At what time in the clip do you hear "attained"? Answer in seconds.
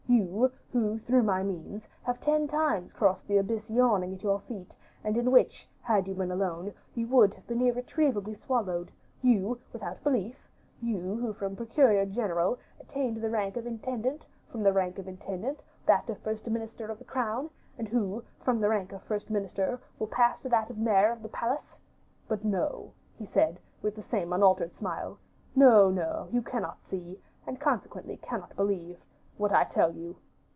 12.81-13.21